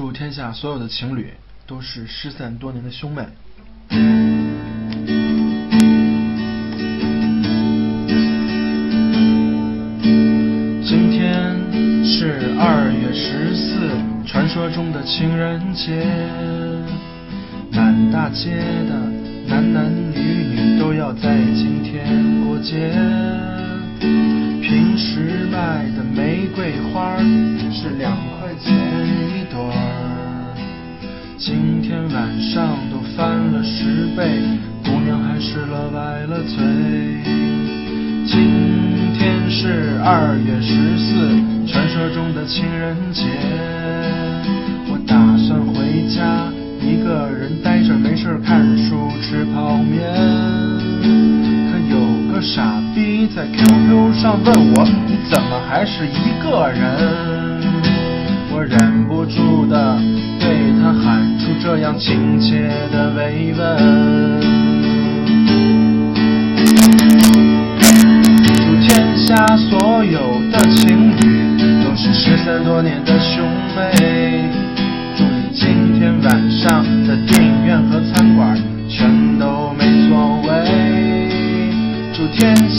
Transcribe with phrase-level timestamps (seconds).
[0.00, 1.30] 祝天下所有的情侣
[1.66, 3.22] 都是失散多年的兄妹。
[10.82, 11.54] 今天
[12.02, 13.90] 是二月十四，
[14.26, 16.02] 传说中的情人节，
[17.70, 18.56] 满大街
[18.88, 18.94] 的
[19.48, 22.90] 男男女女都要在今天过节。
[24.62, 27.16] 平时卖的玫瑰花
[27.72, 29.72] 是两块钱一朵，
[31.38, 34.42] 今天晚上都翻了十倍，
[34.84, 36.56] 姑娘还是乐歪了嘴。
[38.26, 43.24] 今天是二月十四，传说中的情人节，
[44.90, 48.40] 我打算回家一个人待着，没事儿
[52.40, 56.80] 傻逼在 QQ 上问我，你怎么还是一个人？
[58.52, 59.98] 我忍不住的
[60.38, 63.60] 对他喊出这样亲切的慰问。
[68.56, 71.22] 祝天下所有的情侣
[71.84, 73.44] 都是失散多年的兄
[73.76, 74.50] 妹。
[75.16, 77.49] 祝你今天晚上的电影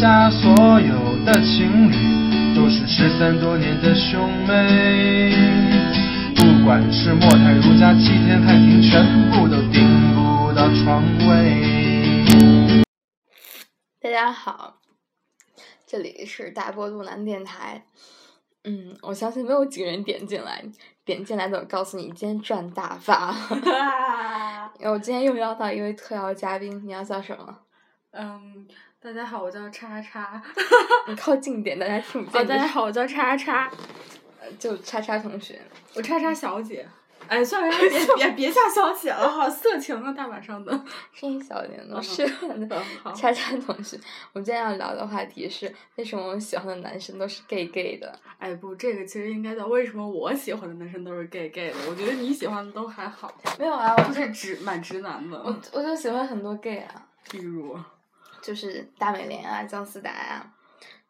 [0.01, 0.49] 下所
[0.79, 5.31] 有的情侣都是失散多年的兄妹。
[6.35, 9.85] 不管是莫泰、如家、七天、太平，全部都订
[10.15, 12.81] 不到床位。
[14.01, 14.77] 大家好，
[15.85, 17.83] 这里是大波路南电台。
[18.63, 20.63] 嗯，我相信没有几个人点进来，
[21.05, 23.35] 点进来的我告诉你，今天赚大发。
[24.81, 27.59] 然后我今天又邀到一位特邀嘉宾，你要叫什么？
[28.11, 28.67] 嗯，
[29.01, 30.41] 大家好，我叫叉叉。
[31.07, 32.47] 你靠近点，大家听不哦，见。
[32.47, 33.71] 大家好，我叫叉叉，
[34.41, 35.61] 呃就叉叉同学。
[35.95, 36.85] 我叉叉小姐。
[37.27, 40.11] 哎，算了， 别别别叫小姐了，好色情啊！
[40.11, 40.71] 大晚上的。
[41.13, 42.27] 声音小一点的，嗯是
[42.67, 42.83] 的。
[43.15, 43.97] 叉叉同学，
[44.33, 48.13] 我们今天要聊的话题是为什么我们喜欢的男生都是 gay gay 的？
[48.39, 51.77] 哎不，这个其实应该叫为什么我喜欢的男生都是 gay gay 的？
[51.89, 55.37] 我觉得你喜欢的都还好，没有啊，我就是直蛮直男的。
[55.41, 57.79] 我我就喜欢很多 gay 啊，比如，
[58.41, 60.53] 就是大美莲啊、姜思达啊、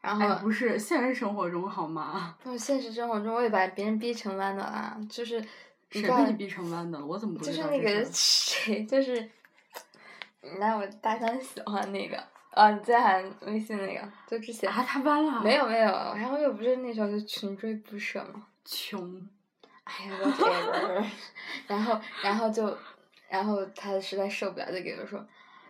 [0.02, 2.36] 然后哎，不是现实生活中好吗？
[2.44, 5.41] 那现实生活中我也把别人逼成弯的啦，就是
[5.90, 7.03] 谁把你逼成弯的？
[7.06, 8.06] 我怎么不就是那个？
[8.12, 9.30] 谁，就是
[10.59, 12.22] 那我大三喜欢那个
[12.52, 15.41] 啊，你在喊微信那个，就之前啊，他弯了？
[15.41, 19.22] 没有没有，然后又不是那时候就穷追不舍嘛，穷。
[19.84, 21.03] 哎呀，whatever，
[21.68, 22.78] 然后然后就
[23.28, 25.25] 然后他实在受不了，就给我说。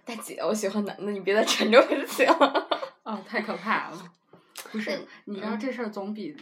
[0.05, 2.67] 大姐，我喜欢男的，你别再缠着我就行了。
[3.03, 4.11] 哦，太可怕了！
[4.71, 6.35] 不是，你知道这事儿总比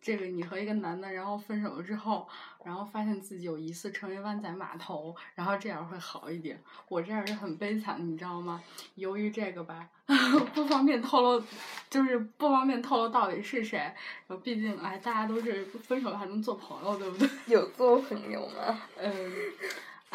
[0.00, 2.28] 这个你和一个男的，然后分手了之后，
[2.64, 6.60] 然后发现自己有疑似成为湾仔码头，然后这样会好一点。
[6.88, 8.62] 我这样是很悲惨，你知道吗？
[8.94, 9.88] 由于这个吧，
[10.54, 11.42] 不方便透露，
[11.90, 13.78] 就是不方便透露到底是谁。
[13.78, 13.94] 然
[14.28, 17.28] 后毕竟哎，大家都是分手了还能做朋友，对不对？
[17.46, 18.80] 有做朋友吗？
[18.98, 19.32] 嗯。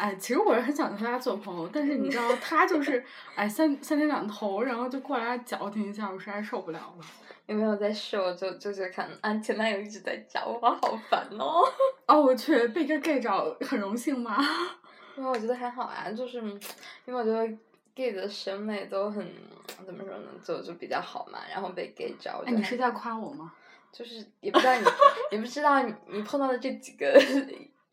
[0.02, 3.04] 哎，其实我是很想跟他做朋友，但是你知道， 他就是
[3.36, 7.04] 哎三三天两头，然后就过来矫情一下，我实在受不了了。
[7.46, 8.34] 有没有在秀？
[8.34, 11.62] 就就是看啊，前男友一直在找我，好烦哦。
[12.06, 14.38] 哦，我去，被一个 gay 找很荣幸吗？
[15.16, 16.38] 因为我觉得还好啊，就是
[17.04, 17.48] 因为我觉得
[17.94, 19.24] gay 的审美都很
[19.86, 22.42] 怎么说呢，就就比较好嘛，然后被 gay 找。
[22.44, 23.52] 哎，你是在夸我吗？
[23.92, 24.84] 就是也不知道你
[25.30, 27.12] 也不知道你你碰到的这几个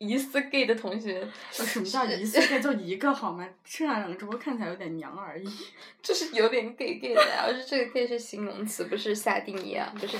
[0.00, 1.20] 疑似 gay 的同学，
[1.58, 2.58] 呃什么叫疑似 gay？
[2.58, 3.46] 就一个好吗？
[3.64, 5.46] 剩下两个只不过看起来有点娘而已。
[6.02, 7.44] 就是有点 gay gay 的呀。
[7.46, 10.16] 而是这个 gay 是形容词，不是下定义啊，不是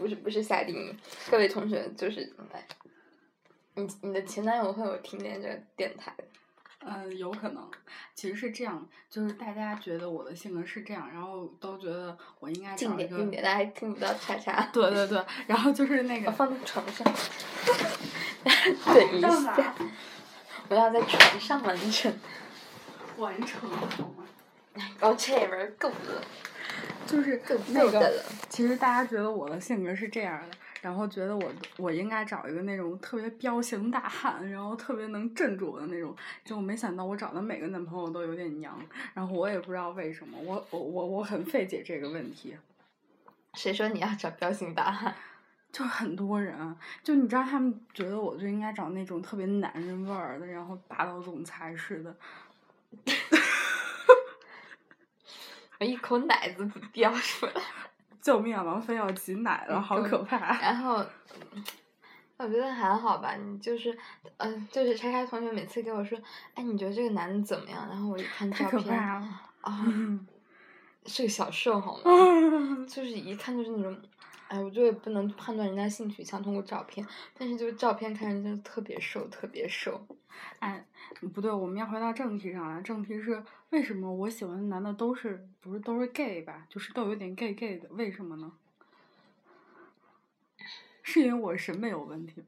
[0.00, 0.92] 不是不是下定义。
[1.30, 2.66] 各位同学，就是来，
[3.76, 6.24] 你你的前男友会有听见这个电台的。
[6.84, 7.70] 嗯，有可能，
[8.12, 14.68] 其实是这样，就是大家觉得我的性格是这样，然后都觉得我应该近找一个，点近点，大家听不到叉叉。
[14.72, 17.06] 对对对，然后就是那个，我放在床上。
[18.84, 19.74] 等一下，
[20.68, 22.12] 我要在船上完成。
[23.18, 24.24] 完成了好吗？
[25.00, 26.24] 哦，这玩意儿够了，
[27.06, 28.24] 就是够那个了。
[28.48, 36.16] 其实大家觉得我的性格是这样的，然后觉得我我应该找一个那种特别彪形大汉，然后特别能镇住我的那种。
[36.42, 38.80] 结果没想到我找的每个男朋友都有点娘，
[39.12, 42.56] 然后我也不知道为什么，我我我我很费解这个问题。
[43.54, 45.14] 谁说你要找彪形大汉？
[45.72, 52.14] 就很多人，就你知道，他们觉得我就应该找那种特别男人味儿的，然后霸道总裁似的。
[55.80, 57.52] 我一口奶子不掉出来。
[58.22, 58.62] 救命啊！
[58.62, 60.36] 王菲要挤奶了，好可怕！
[60.60, 61.04] 然后，
[62.36, 63.98] 我觉得还好吧，你就是，
[64.36, 66.16] 嗯、就是拆开同学每次给我说，
[66.54, 67.84] 哎，你觉得这个男的怎么样？
[67.88, 68.96] 然后我一看照片。
[68.96, 69.28] 啊，
[71.06, 72.02] 是个小瘦好吗？
[72.88, 74.00] 就是一看就是那种，
[74.52, 80.06] 哎，我就也不能判断人家性取向通过照片，但是就是照片看着真的特别瘦，特别瘦。
[80.58, 80.86] 哎，
[81.32, 82.82] 不对，我们要回到正题上来。
[82.82, 86.66] 正题是为什么我喜欢的男的都是不是都是 gay 吧？
[86.68, 88.52] 就是都有点 gay gay 的，为什么呢？
[91.02, 92.46] 是因为我审美有问题吗？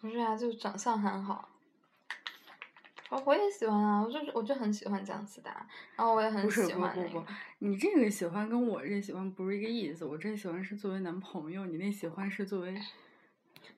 [0.00, 1.48] 不是啊，就长相很好。
[3.12, 5.66] 我我也喜欢啊，我就我就很喜欢姜思达，
[5.96, 7.26] 然后我也很不是喜不不不欢那个。，
[7.58, 10.06] 你这个喜欢跟我这喜欢不是一个意思。
[10.06, 12.74] 我这喜欢是作为男朋友，你那喜欢是作为……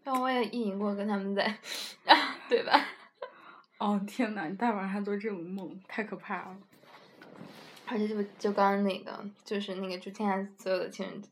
[0.04, 1.52] 但我也意淫过跟他们在，
[2.48, 2.80] 对吧？
[3.78, 6.56] 哦天呐，你大晚上还做这种梦，太可怕了。
[7.86, 11.22] 而且就就刚刚那个，就是那个祝天下所有的情人，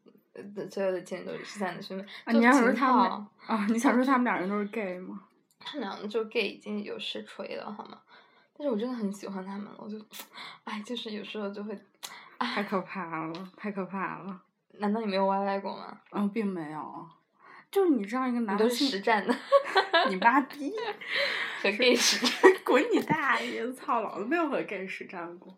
[0.56, 2.04] 呃，所有的情人都是失散的兄妹。
[2.24, 5.22] 啊，你要说秦他们啊，你想说他们俩人都是 gay 吗？
[5.64, 7.98] 他们两个就 gay 已经有实锤了，好吗？
[8.56, 9.96] 但是我真的很喜欢他们了，我就，
[10.64, 11.78] 哎，就是有时候就会，
[12.38, 14.42] 太可怕了，太可怕了。
[14.78, 16.00] 难道你没有 YY 过吗？
[16.10, 17.08] 嗯，并没有，
[17.70, 19.34] 就是你知道一个你都是男的性实战的，
[20.10, 20.72] 你妈逼，
[21.62, 22.52] 和 gay 实战。
[22.64, 23.70] 滚你大爷！
[23.72, 25.54] 操，老子没有和 gay 实战过。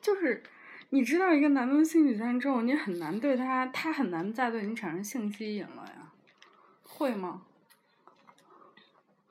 [0.00, 0.42] 就是
[0.90, 6.12] 你知道一个男的性取向之后，你很难对他，他很难再对你产生性吸引了呀，
[6.82, 7.42] 会吗？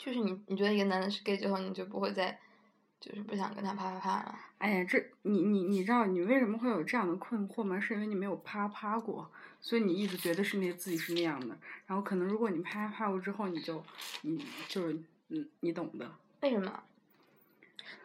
[0.03, 2.35] 就是你，你觉得一个男的是 gay 之后，你就不会再，
[2.99, 4.35] 就是不想跟他啪啪啪了。
[4.57, 7.79] 哎呀，这你你你知道你为什么会有这样的困惑吗？
[7.79, 11.55] 是因为你没有啪啪过，所以你一直觉得是那自己是那样的。
[11.85, 13.83] 然后可能如果你啪啪过之后，你就
[14.23, 14.99] 你就是
[15.29, 16.11] 嗯，你懂的。
[16.41, 16.81] 为什么？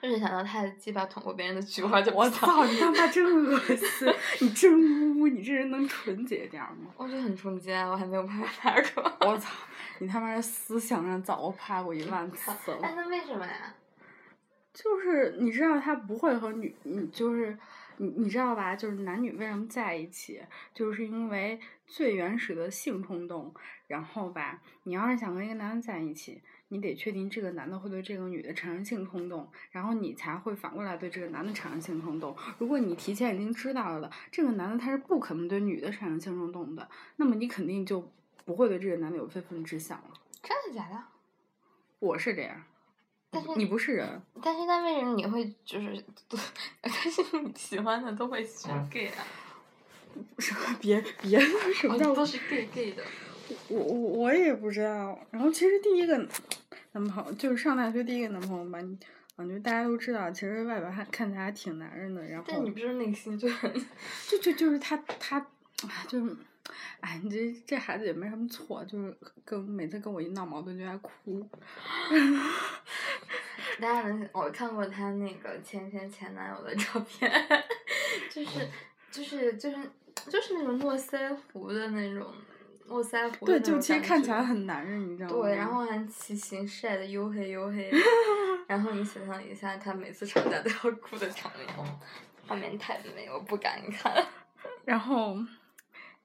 [0.03, 2.65] 就是想到他的鸡巴捅过别人的菊花就我操操！
[2.67, 4.09] 你他妈 真恶心！
[4.41, 5.27] 你真污！
[5.29, 6.91] 你这人能纯洁点儿吗？
[6.99, 7.89] 我就很纯洁啊！
[7.89, 9.29] 我还没有啪啪啪过。
[9.31, 9.51] 我操！
[9.99, 12.51] 你他妈的思想上早啪过一万次
[12.83, 12.95] 哎，了。
[12.97, 13.75] 那为什么呀？
[14.73, 17.59] 就是你知道他不会和女，你就是
[17.97, 18.77] 你你知道吧？
[18.77, 20.43] 就是男女为什么在一起，
[20.75, 23.55] 就是因为最原始的性冲动。
[23.87, 32.37] 然后吧，你要是想跟一个男的在一起，你得确定这个男的会对这个女的产生性冲动，然后你才会反过来对这个男的产生性冲动。
[32.59, 38.13] 如果你提前已经知道了这个男的他是不可能对女的产生性冲动的，那么你肯定就
[38.45, 40.11] 不会对这个男的有非分之想了。
[40.43, 41.03] 真的假的？
[41.99, 42.63] 我是这样，
[43.31, 44.23] 但是你不是人。
[44.43, 46.05] 但是那为什么你会就是，
[46.81, 49.25] 但是你喜欢的都会选 gay 啊？
[50.39, 51.45] 什么别别的
[51.75, 53.03] 什么叫哦都是 gay gay 的。
[53.69, 55.19] 我我我也不知道。
[55.31, 56.17] 然后其实第一个
[56.93, 58.99] 男朋友就是上大学第一个男朋友吧，你
[59.37, 62.25] 感觉大家都知道，其实外表还看起来还挺男人的。
[62.25, 63.73] 然后但你不是内心就很，
[64.29, 65.39] 就就就是他他，
[65.87, 66.37] 哎就是，
[67.01, 71.49] 哎，你这这孩子也没什么错，就是跟每次跟我一闹矛盾就爱哭。
[73.81, 77.31] 大家能我看过他那个前前前男友的照片，
[78.31, 78.69] 就是
[79.11, 79.77] 就是就是
[80.31, 82.33] 就是那种络腮胡的那种
[82.87, 85.43] 络腮胡对，就其实看起来很男人，你知道吗？
[85.43, 87.91] 对，然后还 骑行晒的黝黑黝黑，
[88.67, 91.69] 然后你想象一下他每次吵架都要哭的场面，
[92.47, 94.15] 画面太美，我不敢看。
[94.87, 95.37] 然后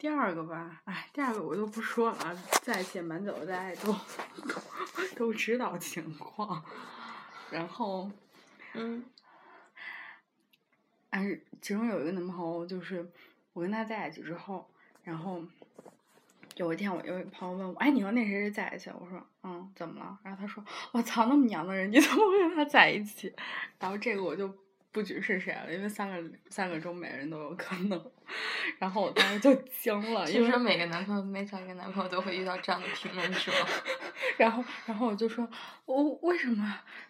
[0.02, 6.66] 第二个吧，哎，第二个我就不说了啊，在一起蛮久的，大家也都都都知道情况。
[7.52, 8.10] 然后，
[8.74, 9.06] 嗯，
[11.12, 13.08] 哎，其中有一个男朋友，就是
[13.54, 14.68] 我跟他在一起之后，
[15.04, 15.44] 然后
[16.56, 18.90] 有一天我有朋友问我，哎，你和那谁谁在一起？
[18.90, 20.18] 我说，嗯，怎么了？
[20.24, 23.32] 然后他说，我操，那么娘的人，你怎么会跟他在一起？
[23.78, 24.52] 然后这个我就
[24.92, 28.12] 不只是谁了，因为三个三个中每个人都有可能。
[28.78, 33.58] 然后我当时就惊了，因为每个男朋友每找一个男朋友都会遇到这样的评论，是吗？
[34.38, 35.48] 然后，然后我就说，
[35.86, 36.64] 我为什么？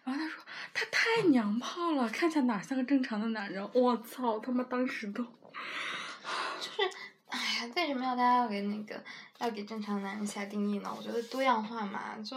[0.04, 0.42] 然后他说，
[0.74, 3.66] 他太娘炮了，看起来哪像个正常的男人。
[3.72, 5.22] 我操，他妈当时都，
[6.60, 6.90] 就是，
[7.28, 9.02] 哎呀，为什么要大家要给那个
[9.38, 10.92] 要给正常男人下定义呢？
[10.96, 12.36] 我觉得多样化嘛，就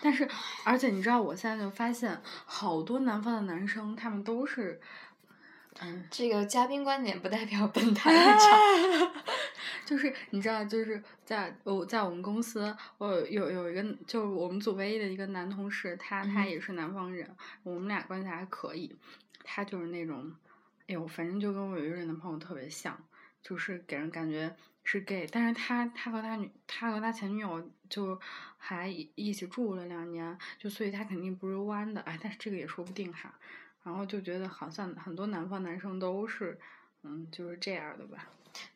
[0.00, 0.28] 但是，
[0.64, 4.80] 而且你知道，我现在就发现，好多南方的男生，他们都是，
[5.80, 9.12] 嗯，这个嘉宾观点不代表本 台立场。
[9.86, 17.28] 就是你知道，就是在我在我们公司，我有有有一个，就是我们组唯一的一个男同事，他他嗯也是南方人，
[17.62, 18.96] 我们俩关系还可以。
[19.44, 20.32] 他就是那种，
[20.88, 22.98] 哎呦，反正就跟我有一个男朋友特别像，
[23.42, 24.56] 就是给人感觉
[24.86, 28.18] 是 gay，但是他他和他女他和他前女友就
[28.56, 33.34] 还一一起住了两年，就所以他肯定不是弯的，哎，但是这个也说不定哈。
[33.82, 36.58] 然后就觉得好像很多南方男生都是，
[37.02, 38.28] 嗯，就是这样的吧。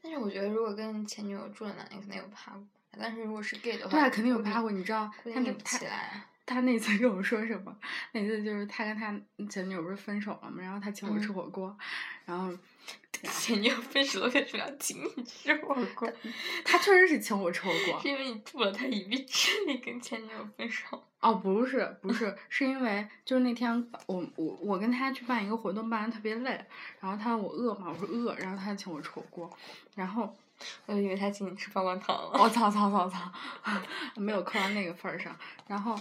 [0.03, 2.65] 但是我觉得，如果跟前女友住了两年，肯定有怕过。
[2.99, 6.25] 但是如果是 gay 的话，对啊，肯定有趴过，你知道他那拧不起来。
[6.47, 7.77] 他那次跟我说什么？
[8.13, 9.15] 那次就是他跟他
[9.49, 11.77] 前女友不是分手了嘛，然后他请我吃嗯火锅，
[12.25, 12.53] 然后
[13.23, 16.11] 前女友分手了，为什么要请你吃火锅？
[16.65, 18.09] 他确实是请我吃火锅 是。
[18.09, 21.05] 因为你助了他一臂之力跟前女友分手。
[21.21, 23.71] 哦，不是，不是，是因为就是那天
[24.07, 26.65] 我我我跟他去办一个活动，办的特别累，
[26.99, 27.89] 然后他问我饿吗？
[27.91, 29.51] 我说饿，然后他请我吃火锅，
[29.95, 30.35] 然后
[30.87, 32.43] 我以为他请你吃棒棒糖了。
[32.43, 33.31] 我操操操操，
[34.17, 35.95] 没有扣到那个份儿上，然后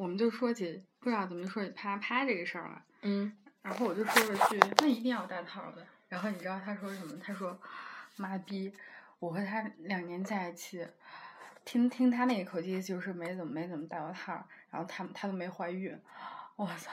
[0.00, 2.82] 我们就说起不知道怎么说起啪啪这个事儿了。
[3.02, 7.18] 嗯，然后我就说了句：“那一定要戴套的。”然后你知道他说什么？
[7.22, 7.60] 他说
[8.16, 8.72] ：“妈逼，
[9.18, 10.88] 我和他两年在一起，
[11.66, 15.94] 听听他那个口气就是没怎么没怎么戴过套儿，然后他他都没怀孕。”
[16.56, 16.90] 我操！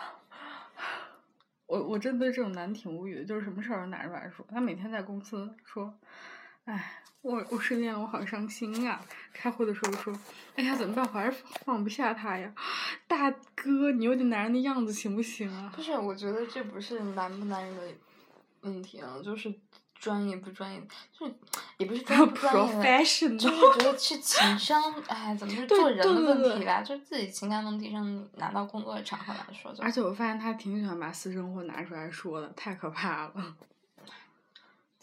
[1.65, 4.45] 我我真对这种男挺无语的，就是什么事儿都拿出来说。
[4.49, 5.97] 他每天在公司说
[6.67, 10.13] ：“哎，我我失恋了，我好伤心啊！”开会的时候说
[10.55, 11.05] ：“哎呀，怎么办？
[11.05, 12.53] 我还是放不下他呀！
[13.07, 17.81] 大哥，你有点男人的样子行不行啊？”不是，我觉得这不是男不男人的
[18.61, 19.53] 问题啊，就是
[19.95, 20.85] 专业不专业，
[21.17, 21.33] 就是
[21.77, 26.81] 也不是专业不专业的就是觉得是情商，哎，怎么是做人的问题吧？
[26.81, 33.55] 就是自己情感问题上拿到工作的场合来说，而且我发现他挺喜欢把私生活拿出来说的，太可怕了。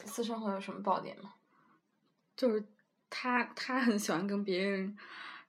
[0.04, 1.32] 私生活有什么爆点吗？
[2.36, 2.62] 就是
[3.10, 4.96] 他，他很喜欢跟别人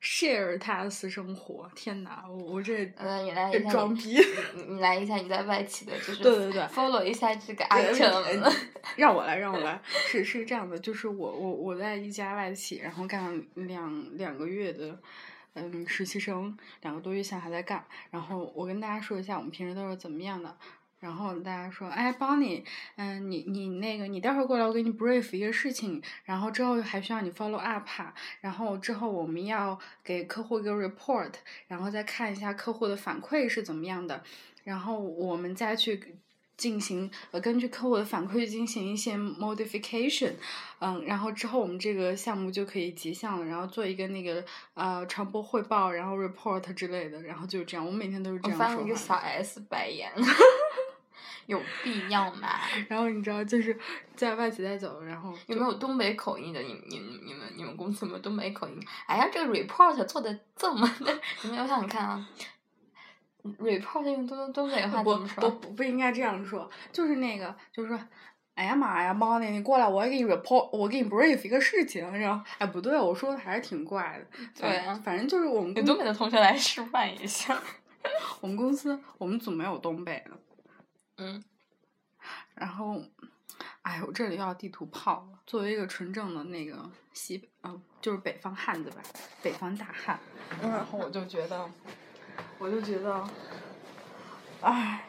[0.01, 1.69] share 他的私生活。
[1.75, 4.17] 天呐，我我这呃，你来这一下你，装逼，
[4.55, 8.53] 你你来一下你在外企的，就是 对对对 follow 一下这个对 item，
[8.97, 9.81] 让我来，让我来。
[9.85, 14.99] 是是这样的，就是我我我在一家外企，然后干了两两个月的。
[15.57, 20.53] 嗯，实习生两个多月现在还在干，然后我跟大家说一下我们平时都是怎么样的，
[21.05, 27.87] 然后大家说，哎，帮你，嗯，你你那个，你待会儿过来，我给你 brief 一个事情，然后之后还需要你 follow up，
[28.41, 31.33] 然后之后我们要给客户一个 report，
[31.67, 34.23] 然后再看一下客户的反馈是怎么样的，
[34.63, 36.15] 然后我们再去
[36.57, 40.31] 进行呃，根据客户的反馈进行一些 modification，
[40.79, 44.43] 嗯，然后之后我们这个项目就可以结项了，然后做一个那个
[44.73, 49.13] 呃传播汇报，然后 report 之类的，然后就是这样，我每天都是这样说翻了一个小。
[49.13, 50.11] S 白眼，
[51.45, 52.49] 有必要吗？
[52.89, 53.77] 然后你知道，就是
[54.15, 56.59] 在外企带走，然后有没有东北口音的？
[56.61, 58.79] 你你你你们你们公司有没有东北口音？
[59.05, 62.27] 哎呀，这个 report 做的这么的，你们我想看啊
[63.59, 65.49] ，report 用东东北话不怎么说？
[65.49, 67.99] 不不不应该这样说，就是那个，就是说，
[68.55, 69.45] 哎呀妈呀，猫呢？
[69.45, 74.45] 你过来，我要给你 report，我给你 brief 一个事情，然后，哎，不对，我说的还是挺怪的。
[74.59, 77.61] 对啊反正就是我们公有东北的同学来示范一下。
[78.39, 80.31] 我们公司我们组没有东北的，
[81.17, 81.43] 嗯，
[82.55, 83.01] 然后，
[83.83, 85.39] 哎呦，这里要地图炮了。
[85.47, 89.01] 作为一个纯正的那个西北，嗯、就是北方汉子吧，
[89.41, 90.19] 北方大汉，
[90.61, 91.69] 然后我就觉得，
[92.59, 93.29] 我就觉得，
[94.61, 95.07] 哎，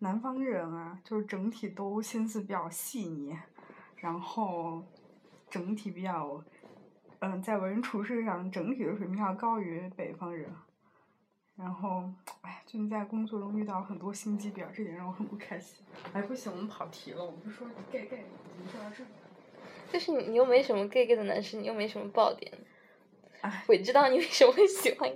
[0.00, 3.38] 南方人啊，就是整体都心思比较细腻，
[3.96, 4.84] 然后
[5.48, 6.42] 整体比较，
[7.20, 10.50] 嗯、在为人处事上整体的水平要高于北方人。
[11.60, 12.04] 然后，
[12.40, 15.76] 哎，最近在工作中遇到很多心机婊，这点让我很不开心。
[16.12, 18.24] 哎，不行，我们跑题了，我们就说 gay gay，
[18.56, 19.10] 怎么说到这里？
[19.92, 22.50] 就是你你又没什么 gay gay 的男生，你又没什么爆点。
[23.42, 25.10] 哎，我知道你为什么会喜欢，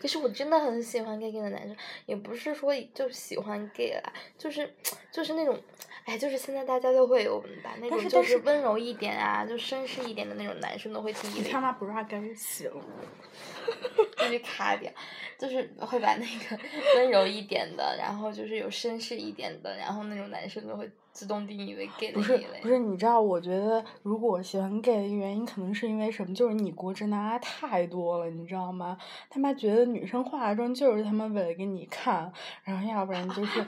[0.00, 1.76] 可是我真的很喜欢 gay gay 的男生，
[2.06, 4.74] 也不是说就喜欢 gay 啦，就是
[5.10, 5.58] 就是那种，
[6.04, 12.70] 哎，就是现在大家都会有把那种就但是温柔一点啊，就绅士一点的那种男生都会第一你他妈不让该行。
[14.20, 14.90] 必须卡掉，
[15.38, 16.58] 就是会把那个
[16.96, 22.60] 温柔一点的，然后就是有绅士一点的，然后那种男生都会自动定义为 gay 的不是一类。
[22.62, 26.34] 不是，你知道，我觉得如果我喜欢 gay 的原因，可能是因为什么？
[26.34, 28.96] 就是你国直男癌太多了，你知道吗？
[29.28, 32.32] 他妈觉得女生化妆就是他妈为了给你看，
[32.64, 33.64] 然后要不然就 是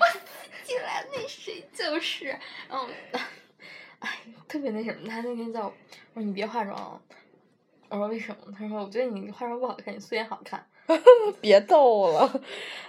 [0.65, 2.89] 进来那谁就是，嗯，
[3.99, 4.19] 哎，
[4.49, 5.73] 特别那什么，他那天叫我，
[6.15, 7.01] 我说你别化妆了，
[7.93, 8.37] 我说为什么？
[8.59, 10.65] 他说我觉得你化妆不好看，你素颜好看。
[11.43, 12.41] 别逗了。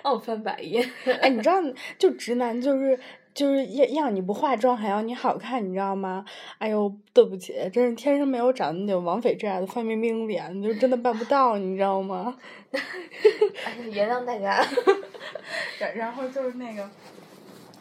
[0.01, 0.89] 哦，我翻白眼。
[1.21, 1.55] 哎，你知道，
[1.99, 2.97] 就直男就是
[3.33, 6.23] 就是要要你不化妆还要你好看，你知道吗？
[6.57, 12.37] 哎呦，对不起，真是天生没有长那种王菲这样的范冰冰脸，你就真的办不到，你知道吗？
[12.71, 14.65] 哎，原谅大家。
[15.79, 16.89] 然然后就是那个，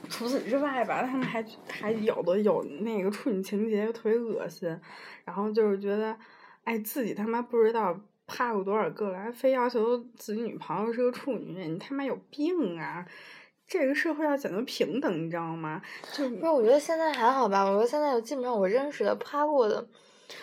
[0.09, 4.69] 除此之外吧，他们还还有的有那个处女情节，又特别恶心。
[5.25, 6.17] 然后就是觉得，
[6.65, 13.07] 哎，自己他妈不知道啪过多少个了，还非要求自己女朋友是个处女，你他妈有病啊！
[13.67, 15.81] 这个社会要讲究平等，你知道吗？
[16.13, 17.65] 就不是，我觉得现在还好吧。
[17.65, 19.89] 我觉得现在基本上我认识的趴过的，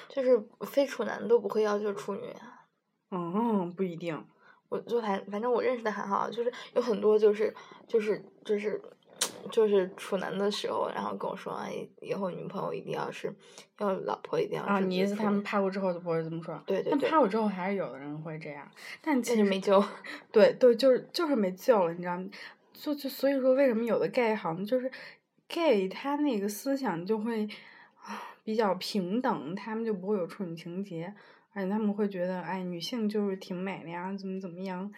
[0.07, 2.65] 就是非处男都不会要求处女啊。
[3.11, 4.25] 嗯，不一定。
[4.67, 7.53] 我就反反正我认识的还好，就是有很多就是
[7.87, 8.81] 就是就是
[9.51, 13.33] 就是处男的时候，然后跟我说，哎，以后女朋友一定要是，
[13.79, 14.69] 要老婆一定要是。
[14.69, 16.61] 啊，你意思他们拍过之后就不会这么说？
[16.65, 18.69] 对对对但拍过之后还是有的人会这样，
[19.01, 19.83] 但其实没救。
[20.31, 22.29] 对对，就是就是没救了，你知道吗？
[22.73, 24.89] 就就所以说，为什么有的 gay 好像就是
[25.47, 27.45] gay 他那个思想就会
[28.01, 31.13] 啊比较平等，他们就不会有处女情节，
[31.51, 34.89] 而且他们会觉得，哎，女性就是挺美的呀，怎么怎么样，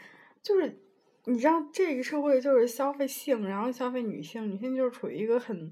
[0.43, 0.77] 就是
[1.25, 5.71] 你知道这个社会就是消费性，然后消费女性，女性就是处于一个很。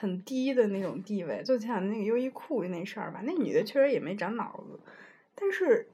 [0.00, 4.78] 很低的那种地位，就像那个优衣库那事儿吧，那女的确实也没长脑子，
[5.34, 5.88] 但是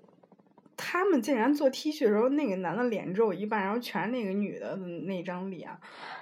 [0.76, 5.70] 他们竟然做 T 恤的时候，那个男的脸只有一半，然后全是那个女的那张脸，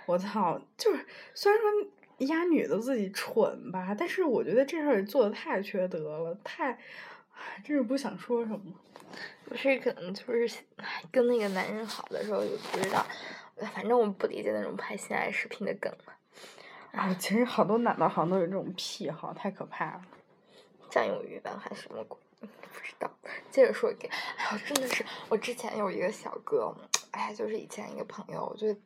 [0.06, 0.60] 我操！
[0.76, 1.68] 就是虽然说
[2.18, 6.78] 丫女的自己蠢吧，但是我觉得这事儿做的太缺德了，太，
[7.64, 8.60] 真是不想说什么。
[9.44, 13.04] 不是可能就是唉跟那个男人好的时候，也不知道，
[13.74, 15.92] 反正我不理解那种拍性爱视频的梗。
[16.92, 20.02] 啊，其实好多男的好像都有这种癖好，太可怕了。
[20.90, 22.18] 占有欲吧，还是什么鬼？
[22.40, 23.10] 不知道。
[23.50, 26.74] 接着说给，哎呦，真的是，我之前有一个小哥，
[27.10, 28.78] 哎，就是以前一个朋友，我觉得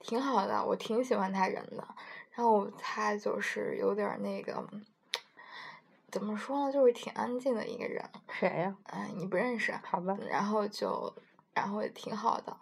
[0.00, 1.86] 挺好的，我挺喜欢他人的。
[2.32, 4.62] 然后他就是有点那个，
[6.10, 8.02] 怎么说呢，就是挺安静的一个人。
[8.30, 9.78] 谁呀、哎，你不认识。
[9.82, 10.16] 好吧。
[10.30, 11.12] 然后就，
[11.52, 12.56] 然后也挺好的，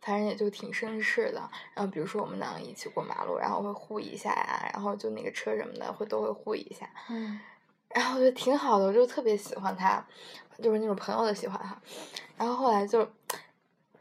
[0.00, 1.40] 反正也就挺绅士的。
[1.74, 6.88] 然后比如说我们两个一起过马路，然后会护一下呀，然后就那个车什么的会都会护一下。
[7.08, 7.40] 嗯。
[7.88, 10.04] 然后我觉得挺好的，我就特别喜欢他，
[10.62, 11.80] 就是那种朋友的喜欢哈。
[12.36, 13.04] 然后后来就，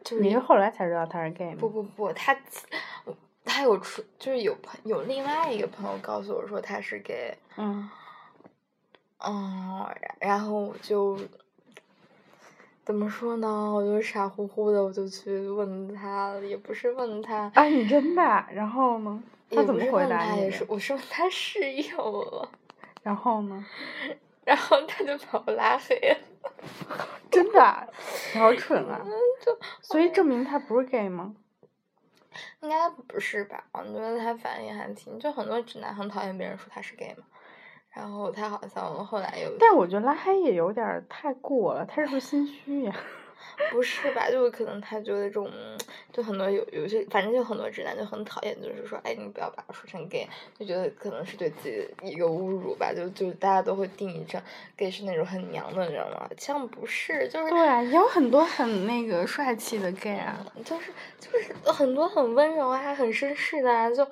[0.03, 1.57] 就是你是后来才知道他是 gay 吗？
[1.59, 2.37] 不不不，他
[3.43, 7.89] 他有出就是有朋有另外一个朋友告诉我说他是 gay，嗯。
[9.19, 9.85] 嗯，
[10.19, 11.17] 然后我就
[12.85, 13.47] 怎么说呢？
[13.73, 18.21] 我就傻乎乎的，我就去问他，也不是问他，啊，你真的？
[18.51, 19.21] 然后呢？
[19.51, 22.49] 他怎么回答你也是，我是问他室友了，
[23.03, 23.65] 然后呢？
[24.45, 26.17] 然后他就把我拉黑了。
[27.29, 27.85] 真的啊？
[28.33, 28.99] 你好蠢啊！
[29.43, 31.35] 就所以证明他不是 gay 吗？
[32.61, 33.63] 应该不是吧？
[33.73, 37.23] 我觉得他反应还挺，就很多直男很讨厌别人说他是 gay 嘛。
[37.99, 42.95] 然后他好像后来有，但我觉得拉黑也有点儿太过了，他是不是心虚呀？
[43.71, 44.29] 不是吧？
[44.29, 45.49] 就是可能他觉得这种，
[46.13, 50.25] 就很多有有些，反正就很多直男就很讨厌，就是说，哎，你不要把我说成 gay，
[50.57, 52.93] 就觉得可能是对自己的一个侮辱吧。
[52.93, 54.41] 就就大家都会定义成
[54.77, 60.45] gay 是那种很娘的人嘛，其实不是，就是对啊，也有很多很那个帅气的 gay 啊。
[60.63, 64.05] 就是就是很多很温柔啊，还很绅士的啊，就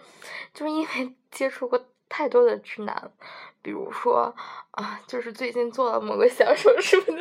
[0.53, 3.11] 就是因为接触过太多的直男，
[3.61, 4.33] 比如说
[4.71, 7.13] 啊，就是最近做了某个小手术的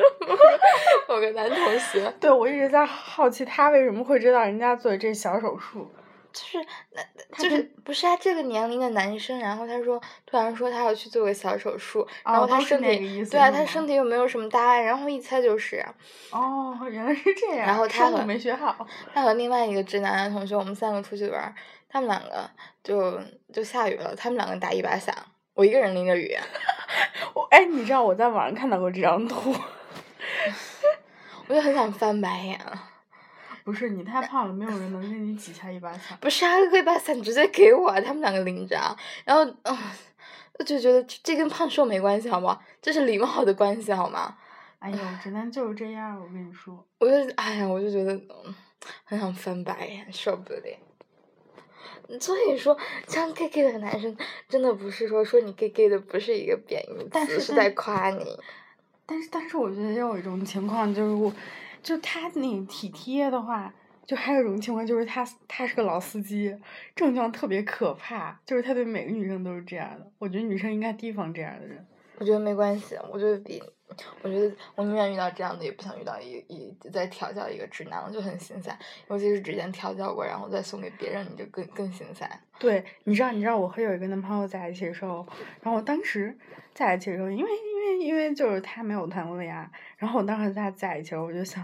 [1.07, 5.91] 某个男同学，对，我一直在好奇他为什么会知道人家做这小手术。
[6.33, 7.01] 就是那
[7.35, 15.91] 就是不是他这个年龄的男生，然后他说突然说他要去做个小手术，然后他身体对啊，他身体又没有什么大碍，然后一猜就是啊
[16.31, 17.65] 哦，原来是这样。
[17.65, 18.85] 然后他和没学好。
[19.15, 21.55] 他和另外一个直男的同学，我们三个出去玩儿，
[21.97, 22.47] 他们两个
[22.83, 23.19] 就
[23.51, 25.15] 就下雨了，他们两个打一把伞，
[25.55, 26.37] 我一个人淋着雨，
[27.33, 29.51] 我哎，你知道我在网上看到过这张图。
[31.47, 32.91] 我就很想翻白眼啊。
[33.65, 36.15] 不是你太胖了，没有人能给你挤下一把伞。
[36.21, 39.95] 不是啊，可以把伞直接给我啊，他们两个拎着啊，然后啊、
[40.59, 42.59] 我就觉得这这跟胖瘦没关系好吗？
[42.79, 44.37] 这是礼貌的关系好吗？
[44.77, 46.85] 哎呦，直男就是这样，我跟你说。
[46.99, 48.53] 我就哎呀，我就觉得嗯
[49.03, 50.77] 很想翻白眼，受不了。
[52.19, 54.15] 所以说，像 gay gay 的男生，
[54.47, 58.37] 真的不是说说你 gay gay 的不是一个贬义词，但是是在夸你。
[59.05, 61.33] 但是但是我觉得有一种情况就是我，
[61.81, 63.73] 就他那个体贴的话，
[64.05, 66.53] 就还有一种情况就是他他是个老司机，
[66.95, 70.11] 这种情况特别可怕，就是他对每个女生都是这样的。
[70.17, 71.85] 我觉得女生应该提防这样的人。
[72.19, 73.61] 我觉得没关系，我觉得比，
[74.21, 78.77] 我觉得我宁愿遇到这样的，也不想遇到一一再调教一个直男，我就很心塞。
[79.09, 82.29] 尤其是之前调教过，然后再送给别人，你就更更心塞。
[82.59, 85.25] 对，你知道，你知道我和有一个男朋友在一起的时候，
[85.61, 86.37] 然后我当时
[86.73, 91.63] 在一起的时候，因为因为因为就是他没有谈过恋爱，然后我当时在在一起的时候，我就想，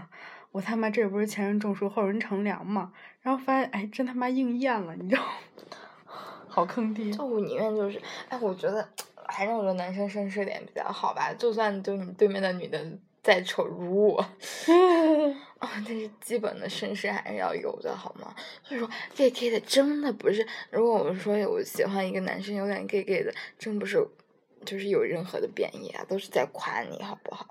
[0.50, 5.22] 我他妈这不是前人种树后人乘凉嘛，然后发现哎，真他妈应验了，你知道？
[6.48, 7.10] 好坑爹。
[7.12, 8.88] 就我宁愿就是，哎，我觉得，
[9.32, 12.84] 反正我觉得男生绅士点比较好吧，就算就你对面的女的
[13.22, 14.18] 再丑如我，
[15.58, 18.34] 啊，但是基本的绅士还是要有的，好吗？
[18.62, 24.06] 所以说，gay gay 的真的不是，如果我们说我喜欢一个男生有点 gay gay 的，真不是
[24.66, 27.46] 就是有任何的贬义啊，都是在夸你，好不好？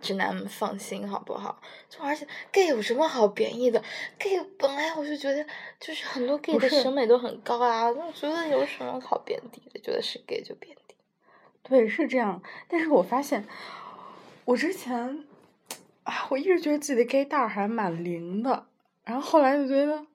[0.00, 1.60] 直男们放心，好不好？
[1.88, 3.82] 就而且 gay 有什么好贬义的
[4.18, 5.46] ？gay 本来我就觉得，
[5.78, 9.80] 就是很多 gay 的审美都很高啊，我觉得有什么好贬低的？
[9.80, 10.79] 觉得是 gay 就贬低。
[11.62, 12.42] 对，是这样。
[12.68, 13.46] 但是我发现，
[14.44, 15.24] 我之前，
[16.04, 18.66] 啊，我一直觉得自己的 gay 大还蛮灵的，
[19.04, 20.06] 然后后来就觉得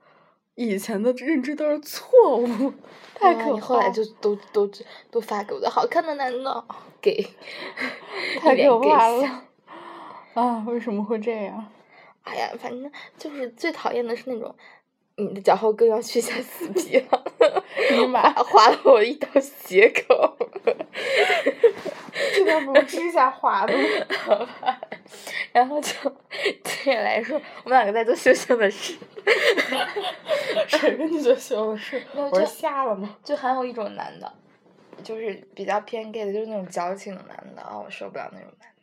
[0.56, 2.74] 以前的认知都是错误，
[3.14, 3.62] 太可怕。
[3.62, 4.70] 后来就都都
[5.12, 6.66] 都发给我的好看的男的
[7.02, 7.26] gay，
[8.40, 9.44] 太可怕了。
[10.34, 11.66] 啊，为什么会这样？
[12.24, 14.56] 哎呀，反正就是最讨厌的是那种，
[15.18, 17.24] 你的脚后跟要去下死皮了，
[17.92, 20.38] 你妈划划了我一道血口。
[22.34, 23.84] 这条不是指甲划的吗？
[24.26, 24.80] 好吧，
[25.52, 25.92] 然后就
[26.64, 28.96] 对你来说，我们两个在做羞羞的事。
[30.68, 32.02] 谁跟你做羞的事？
[32.14, 33.18] 没有我是就瞎了吗？
[33.24, 34.32] 就还有一种男的，
[35.04, 38.75] 就是比较偏 gay 的，就是那种矫情的男的啊、我受不了那种男的。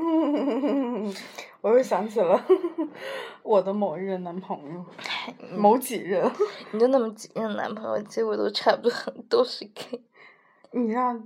[0.00, 1.12] 嗯，
[1.60, 2.40] 我又想起了
[3.42, 4.84] 我的某一任男朋友，
[5.42, 6.30] 嗯某几任。
[6.70, 8.92] 你就那么几任男朋友，结果都差不多，
[9.28, 10.00] 都是 gay。
[10.70, 11.16] 你知道，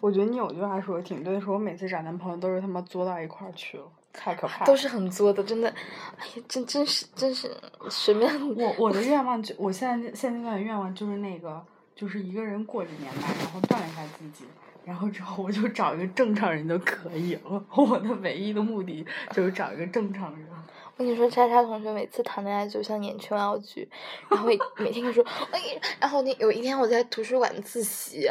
[0.00, 4.66] 我觉得你有句话说的挺对，说我每次找男朋友都是他妈作到一块儿去了，太可怕了。
[4.66, 5.68] 都是很作的，真的，
[6.16, 7.50] 哎呀，真真是真是
[7.90, 8.64] 什么样的？
[8.64, 11.60] 我我的愿望就我现在现阶段的愿望就是那个，
[11.96, 14.44] 就是一个人过几年吧，然后锻炼一下自己，
[14.86, 17.64] 然后之后我就找一个正常人就可以了。
[17.76, 20.46] 我的唯一的目的就是找一个正常人。
[20.96, 23.86] 我跟你说，莎莎同学每次谈恋爱就像演琼瑶剧，
[24.30, 25.60] 然后每天跟说， 哎，
[26.00, 28.30] 然后那有一天我在图书馆自习，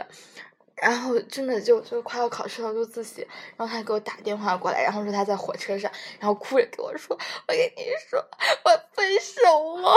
[0.75, 8.19] 然后真的就就快要考试了就自习，然后他给我打电话过来，然后说他在火车上，然后哭着跟我说，我跟你说
[8.63, 9.89] 我分手了，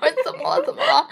[0.00, 1.08] 我说怎么了怎么了？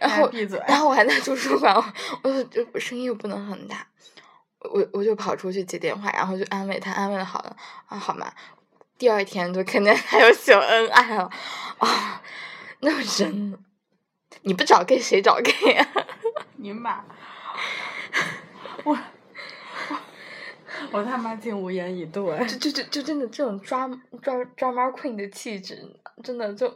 [0.00, 1.74] 然后闭嘴然后我还在图书馆，
[2.22, 3.86] 我就就声音又不能很大。
[4.62, 8.30] 我我就跑出去接电话，然后就安慰他，安慰的好了啊，好吗？
[8.98, 11.30] 第二天就肯定还有秀恩爱了，
[11.78, 12.22] 啊，
[12.80, 13.58] 那我真的，
[14.42, 15.88] 你不找 gay 谁找 gay 啊？
[16.56, 17.02] 你妈！
[18.84, 18.98] 我
[20.92, 22.22] 我他妈竟无言以对。
[22.46, 23.88] 就就就就真的这种抓
[24.22, 25.76] 抓抓猫 queen 的气质，
[26.22, 26.66] 真的就，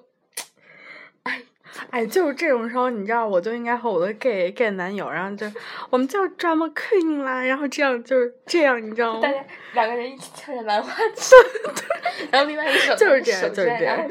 [1.24, 1.42] 哎，
[1.90, 5.50] 哎，就是这种时候，你知道，我就应该和我的 gay gay 男友，然后就
[5.90, 9.32] 我们叫 drama queen 啦，然后这样就是这样，你知道吗大？
[9.32, 11.34] 家两个人一起跳着兰花指，
[12.30, 14.08] 然后另外一手就是这样就是这样。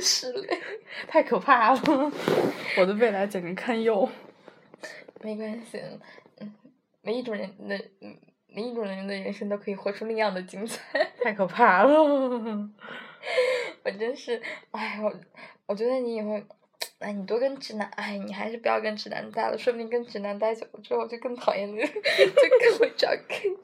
[1.08, 1.82] 太可怕了，
[2.77, 4.10] 我的未来简直堪忧。
[5.21, 5.99] 没关系，嗯，
[7.06, 11.04] 每一种人的，嗯，每一种人的人生都可以活出那样的精彩。
[11.22, 11.94] 太可怕了！
[13.84, 15.13] 我真是，哎，我
[15.66, 16.42] 我觉得你以后，
[17.00, 23.58] 哎，你多跟直男，哎，你还是不要跟直男待了，说不定跟直男待久了之后就更讨厌你， 就更会找 gay。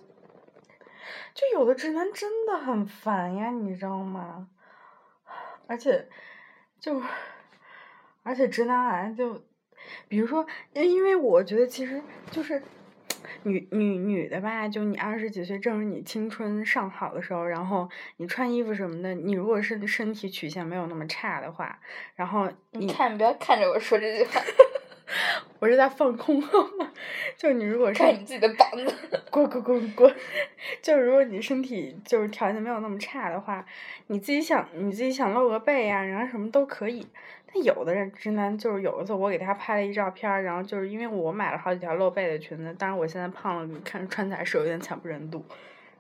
[1.34, 4.50] 就有的直男真的很烦呀，你知道吗？
[5.66, 6.10] 而且，
[6.78, 7.02] 就，
[8.24, 9.42] 而且直男癌就，
[10.10, 12.62] 比如说，因因为我觉得其实就是。
[13.44, 21.80] 女女女的吧，就你二十几岁，正是你青春尚好的时候，然后你穿衣服什么的，你如果是身体曲线没有那么差的话，
[22.16, 24.42] 然后你看，不要看着我说这句话，
[25.60, 26.48] 我是在放空吗？
[27.38, 28.94] 就你如果是看你自己的膀子。
[29.30, 30.16] 滚滚滚滚！
[30.82, 33.64] 就是如果你身体就是条件没有那么差的话，
[34.08, 37.06] 你自己想你自己想露个背呀、然后什么都可以。
[37.52, 45.44] 但有的人直男就是有一次我给他拍了一照片儿，然后就是因为我买了好几条露背的裙子，但是我现在胖了，你看穿起来是有点惨不忍睹。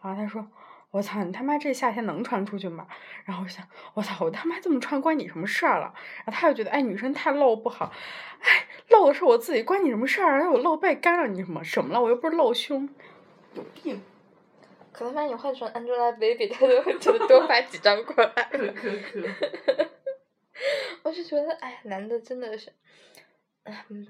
[0.01, 0.47] 然后他说
[0.91, 2.87] ：“我操，你他妈这夏天能穿出去吗？”
[3.25, 7.91] 然后我想：“我操，我他妈这么穿关你什么事儿了？”然后他又觉得：“哎，女生太露不好，
[8.41, 10.43] 哎，露的是我自己，关你什么事儿？
[10.43, 10.51] 啊？
[10.51, 12.01] 我露背干扰你什么什么了？
[12.01, 12.87] 我又不是露胸。”
[13.55, 14.01] 有病！
[14.91, 18.49] 可能把你换成 Angelababy，他都会觉得多发几张过来。
[21.03, 22.71] 我就觉得，哎，男的真的是，
[23.63, 24.07] 嗯，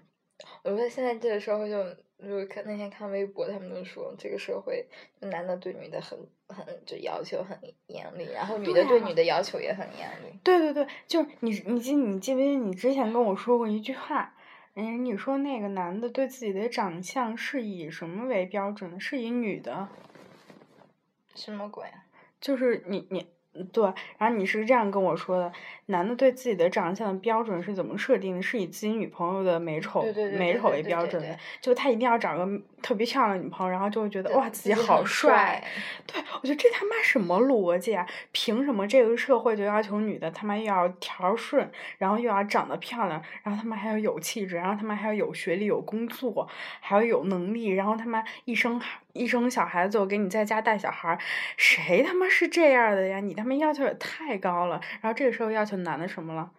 [0.64, 1.84] 我觉得现在这个社会就，
[2.22, 4.86] 就看那天看微博，他们都说这个社会，
[5.20, 7.58] 男的对女的很很就要求很
[7.88, 10.40] 严厉，然后女的对女的要求也很严厉。
[10.44, 14.36] 对对对，就是你，你记你记不记得你之前跟我说过一句话？
[14.76, 19.00] 嗯，你说那个男的对自己的长相是以什么为标准的？
[19.00, 19.90] 是以女的，
[21.36, 22.06] 什么鬼啊？
[22.40, 23.28] 就是你你
[23.66, 23.84] 对，
[24.18, 25.52] 然后你是这样跟我说的：
[25.88, 28.42] 男的对自己的长相的标准是怎么设定的？
[28.42, 30.04] 是以自己女朋友的美丑
[30.38, 32.48] 美丑为标准的，就他一定要找个
[32.82, 35.64] 特别漂亮女朋友，然后就会觉得哇自己好帅，
[36.08, 38.06] 对，我觉得这他妈什么逻辑啊？
[38.32, 46.48] 凭什么这个社会就要求女的他妈又要条顺，然后又要长得漂亮，然后他妈还要有气质，然后他妈还要有学历、有工作，
[46.80, 51.20] 还要有能力，然后他妈一生孩一生小孩子我给你在家带小孩儿，
[51.58, 53.20] 谁他妈是这样的呀？
[53.20, 54.80] 你他妈要求也太高了。
[55.02, 56.52] 然后这个时候要求男的什么了？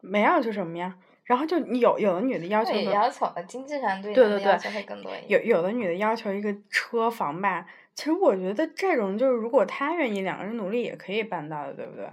[0.00, 0.94] 没要求什么呀？
[1.26, 5.38] 然后就你有有的女的要求对个要求的经济上对对对要求会更多一有。
[5.40, 12.08] 有的女的要求一个车房吧，其实我觉得这种就是如果她愿意，两个人努力也可以办到的，对不对？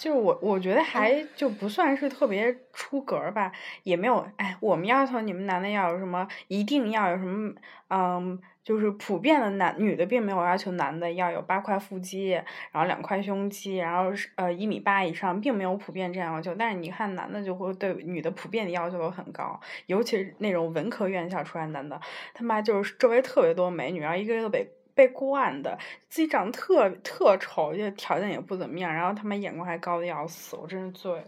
[0.00, 7.52] 就是我我觉得还就不算是特别出格儿吧，也没有哎，我们要求你们男的要有什么，一定要有什么，
[7.90, 16.54] 嗯，就是普遍的男女的并没有要求男的要有八块腹肌，然后两块胸肌，然后是呃一米八以上，并没有普遍这样要求。
[16.54, 22.00] 但是你看男的就会对女的普遍的要求都很高，尤其是那种文科院校出来男的，
[22.32, 31.24] 他妈就是周围特别多美女，然后一个个都被被惯的，自己长得特特丑，就条件也不怎么样，然后他们眼光还高的要死，我真是醉了。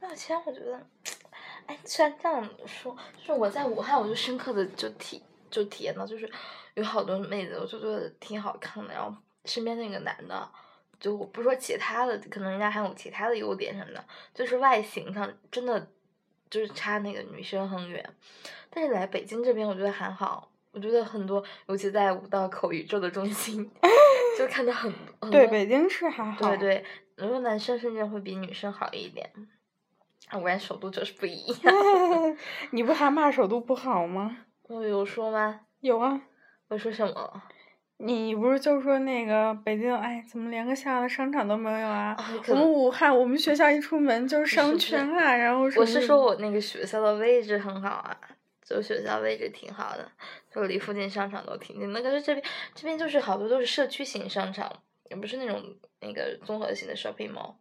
[0.00, 0.86] 那其实我觉得，
[1.66, 6.30] 哎，虽然这样说，就是我在武汉，我就深刻的就体就体验到，就是
[6.74, 10.48] 有好多妹子，我就觉得挺好看的，然后身边那个男的，
[11.00, 15.88] 就我不说其他的，可能人家还有其他的优点什么的，就是外形上真的
[16.50, 18.04] 就是差那个女生很远。
[18.70, 20.50] 但是来北京这边，我觉得还好。
[20.74, 23.70] 我觉得很多，尤其在五道口宇宙的中心，
[24.36, 26.48] 就看到很很对，北京市还好。
[26.48, 26.84] 对对，
[27.16, 29.30] 很多男生甚至会比女生好一点。
[30.28, 31.74] 啊，果然首都就是不一样。
[32.72, 34.38] 你不还骂首都不好吗？
[34.64, 35.60] 我有说吗？
[35.80, 36.20] 有啊，
[36.68, 37.42] 我说什么？
[37.98, 42.16] 你不是就说那个北京，哎，怎么连个像样的商场都没有啊？
[42.18, 48.16] 啊，我们武汉，我们学校一出门就是商圈啊，然后什么我是说我那个学校的位置很好啊，
[48.64, 50.10] 就学校位置挺好的，
[50.52, 52.02] 就离附近商场都挺近的。
[52.02, 55.62] 可是这边这边就是好多都是社区型商场，也不是那种
[56.00, 57.54] 那个综合型的 shopping mall。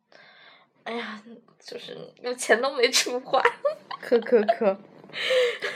[0.83, 1.21] 哎呀，
[1.59, 3.41] 就是有钱都没处花。
[4.01, 4.77] 可可可，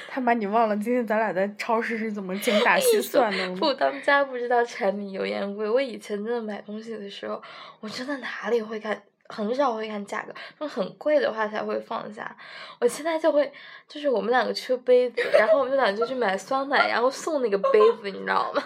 [0.09, 3.75] 他妈你忘了今天咱俩在超市是怎么精打细算的不，吗？
[3.79, 5.69] 他们家不知道柴米油盐贵。
[5.69, 7.41] 我以前真的买东西的时候，
[7.79, 12.35] 我真的哪里会看，很少会看价格，就很贵的话才会放下。
[12.79, 13.51] 我现在就会，
[13.87, 18.63] 就是我们两个缺杯子，然后我们俩就去买酸奶，然后送那个杯子，你知道吗？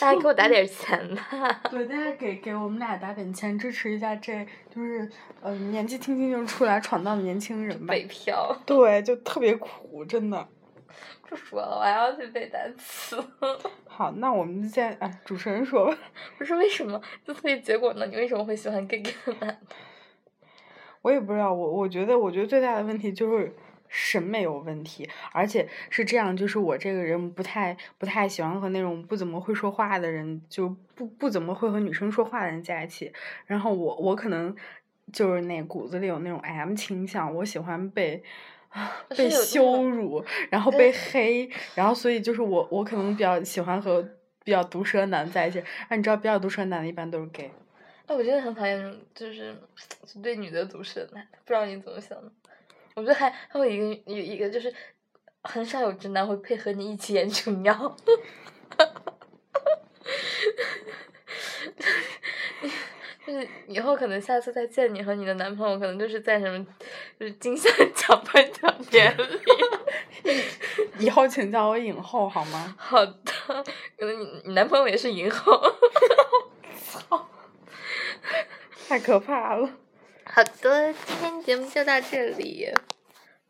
[0.00, 1.60] 大家给我打点钱吧。
[1.70, 5.08] 对，大家给给我们俩打点钱，支持一下这就是
[5.40, 8.04] 呃年纪轻轻就出来闯荡的年轻人吧北。
[8.06, 10.48] 漂，对，就特别苦，真的。
[11.28, 13.16] 不说了，我还要去背单词。
[13.86, 15.96] 好，那我们现在哎，主持人说吧。
[16.36, 17.00] 不是为什么？
[17.24, 18.06] 就所以结果呢？
[18.06, 19.76] 你为什么会喜欢 gay gay 的男的？
[21.00, 23.54] 我也不知道，我我觉得，我觉得最大的问题就是
[23.88, 33.12] 审美有问题，而且是这样，就是我这个人不太不太喜欢和那种不怎么会说话的人，就不不怎么会和女生说话的人在一起。
[33.46, 34.54] 然后我我可能
[35.12, 38.22] 就是那骨子里有那种 M 倾向，我喜欢被。
[38.72, 44.02] 啊被羞辱，然后被黑，然后所以就是我，我可能比较喜欢和
[44.44, 45.60] 比较毒舌男在一起。
[45.88, 47.50] 啊，你知道比较毒舌男的一般都是 gay。
[48.06, 49.54] 哎，我真的很讨厌就是
[50.22, 52.32] 对女的毒舌男，不知道你怎么想的？
[52.94, 54.74] 我觉得还还有一个有一个就是
[55.42, 57.96] 很少有直男会配合你一起演琼瑶。
[63.26, 66.66] 就是以后可能下次再见你和你的男朋友，可能就是在什么，
[67.18, 70.34] 就是金像奖 颁奖典礼。
[70.98, 72.74] 以后请叫我影后好吗？
[72.78, 73.14] 好的，
[73.96, 75.60] 可能你你男朋友也是影后。
[76.84, 77.28] 操
[78.88, 79.70] 太可怕了。
[80.24, 82.68] 好的，今天节目就到这里。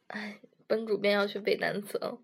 [0.08, 2.18] 哎，本主编要去背单词了，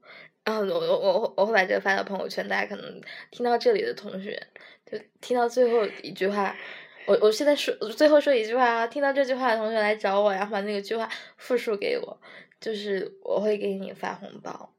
[0.44, 4.46] 然后我我我我会把这个发到朋友圈，大家可能听到这里的同学，
[4.90, 6.54] 就听到最后一句话，
[7.08, 12.20] 我我现在说最后说一句话啊，听到这句话的同学来找我，然后把那个句话复述给我，
[12.60, 14.72] 就是我会给你发红包，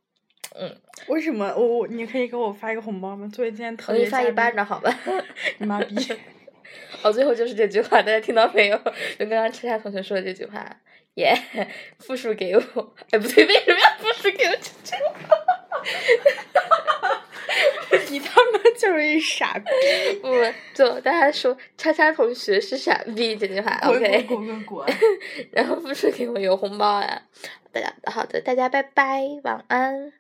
[0.56, 0.76] 嗯，
[1.08, 3.28] 为什么我我你可以给我发一个红包吗？
[3.34, 4.96] 作为今天特我给你发一别嘉宾巴掌好吧？
[5.58, 5.96] 你妈逼！
[7.02, 8.78] 哦，最后就是这句话，大家听到没有？
[9.18, 10.64] 就刚刚吃夏同学说的这句话，
[11.16, 11.36] 耶、
[11.98, 12.62] 复述给我。
[13.10, 15.36] 哎，不对，为什么要复述给我这句话？
[18.10, 19.70] 你他妈就是一傻逼！
[20.22, 20.30] 不，
[20.74, 24.24] 就大家说叉叉同学是傻逼这句话，OK。
[24.24, 24.96] 滚滚滚滚！
[25.52, 27.22] 然后不是给我有红包呀。
[27.72, 30.19] 大家好的，大家拜拜，晚安。